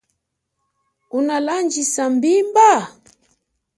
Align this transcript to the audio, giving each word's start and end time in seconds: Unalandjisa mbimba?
Unalandjisa 1.17 2.03
mbimba? 2.13 2.69